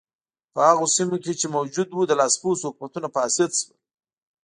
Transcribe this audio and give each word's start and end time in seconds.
په 0.53 0.59
هغو 0.69 0.85
سیمو 0.95 1.17
کې 1.23 1.33
چې 1.39 1.47
موجود 1.55 1.87
و 1.93 2.01
د 2.09 2.13
لاسپوڅو 2.19 2.65
حکومتونو 2.69 3.07
فاسد 3.15 3.49
شول. 3.59 3.77